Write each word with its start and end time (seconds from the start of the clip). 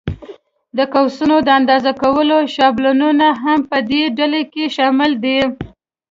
د 0.77 0.79
قوسونو 0.93 1.35
د 1.43 1.47
اندازې 1.59 1.91
کولو 2.03 2.37
شابلونونه 2.55 3.27
هم 3.43 3.59
په 3.69 3.77
دې 3.89 4.03
ډله 4.17 4.41
کې 4.53 4.63
شامل 4.75 5.11
دي. 5.23 5.39